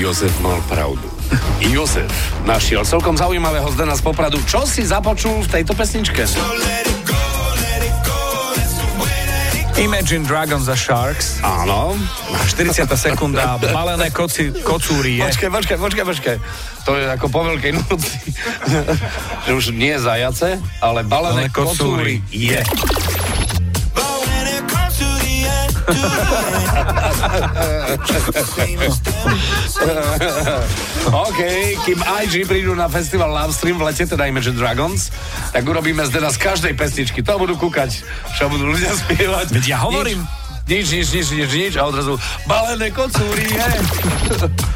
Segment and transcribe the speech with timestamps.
[0.00, 1.04] Jozef mal pravdu.
[1.60, 2.08] Jozef
[2.48, 4.40] našiel celkom zaujímavého Zdena z Popradu.
[4.48, 6.24] Čo si započul v tejto pesničke?
[9.76, 11.44] Imagine Dragons a Sharks.
[11.44, 12.00] Áno.
[12.48, 12.88] 40.
[12.96, 15.20] sekunda, balené koci, kocúrie.
[15.20, 16.36] Počkaj, počkaj, počkaj, počkaj.
[16.88, 18.16] To je ako po veľkej noci.
[19.60, 22.56] už nie zajace, ale balené kocúry je.
[31.10, 31.40] OK,
[31.86, 35.10] kým IG prídu na festival Love Stream v lete, teda Imagine Dragons,
[35.50, 37.22] tak urobíme z z každej pesničky.
[37.26, 38.04] To budú kúkať,
[38.38, 39.50] čo budú ľudia spievať.
[39.50, 40.22] Veď ja hovorím.
[40.70, 42.14] Nič, nič, nič, nič, nič a odrazu
[42.46, 43.66] balené kocúry, je.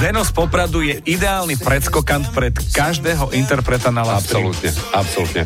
[0.00, 4.48] Zdeno z Popradu je ideálny predskokant pred každého interpreta na Love Stream.
[4.48, 5.42] Absolútne, absolútne.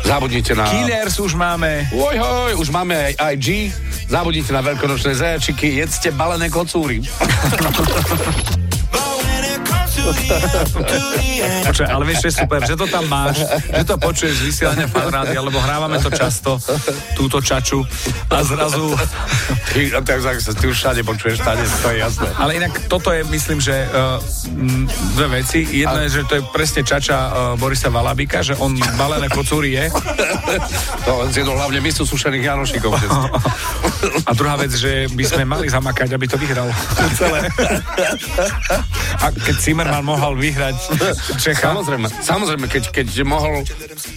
[0.00, 0.64] Zabudnite na...
[0.64, 1.84] Killers už máme.
[1.92, 3.68] Oj, oj, už máme aj IG.
[4.08, 7.04] Zabudnite na veľkonočné zajačiky, jedzte balené kocúry.
[11.68, 15.08] Počuaj, ale vieš, je super, že to tam máš, že to počuješ z vysielania fan
[15.08, 16.56] rádia, lebo hrávame to často,
[17.14, 17.84] túto čaču
[18.32, 18.96] a zrazu...
[19.68, 22.28] Ty, tak, tak, ty už všade počuješ, všade, to je jasné.
[22.40, 24.18] Ale inak toto je, myslím, že uh,
[25.14, 25.60] dve veci.
[25.64, 29.84] Jedno je, že to je presne čača uh, Borisa Valabika, že on balené kocúry je.
[31.04, 32.92] To on zjedol hlavne misu sušených janošikov.
[34.24, 36.68] A druhá vec, že by sme mali zamakať, aby to vyhral
[37.18, 37.44] celé.
[39.18, 39.56] A keď
[39.98, 40.76] Zimmerman mohol vyhrať
[41.42, 41.74] Čecha.
[41.74, 43.66] Samozrejme, samozrejme, keď, keď mohol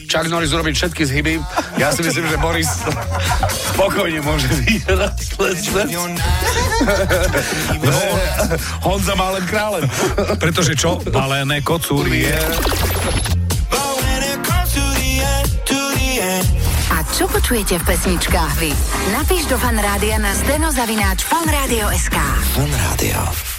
[0.05, 1.33] Chuck Norris urobiť všetky zhyby,
[1.81, 2.69] ja si myslím, že Boris
[3.73, 5.17] spokojne môže vyhrať.
[7.81, 7.97] No,
[8.85, 9.85] Honza má len kráľem.
[10.38, 11.01] Pretože čo?
[11.09, 11.65] Balené.
[16.91, 18.71] A čo počujete v pesničkách vy?
[19.16, 22.17] Napíš do fanrádia na steno zavináč fanradio.sk
[22.53, 23.51] Fan Rádio.